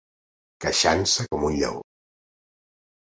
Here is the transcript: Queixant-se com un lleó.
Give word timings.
Queixant-se 0.65 1.27
com 1.35 1.45
un 1.51 1.59
lleó. 1.59 1.85